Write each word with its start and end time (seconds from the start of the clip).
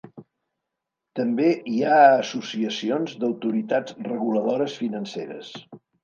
També 1.17 1.49
hi 1.73 1.83
ha 1.89 1.97
associacions 2.05 3.13
d'autoritats 3.23 3.99
reguladores 4.07 4.79
financeres. 4.85 5.53